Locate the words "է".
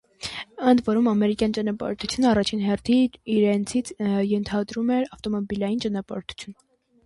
4.99-5.01